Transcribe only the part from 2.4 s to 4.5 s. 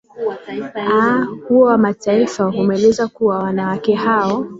umeeleza kuwa wanawake hao